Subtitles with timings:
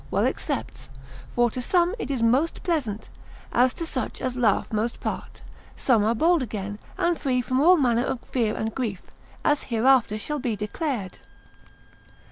[0.09, 0.89] well excepts;
[1.35, 3.07] for to some it is most pleasant,
[3.51, 5.41] as to such as laugh most part;
[5.77, 9.03] some are bold again, and free from all manner of fear and grief,
[9.45, 11.19] as hereafter shall be declared.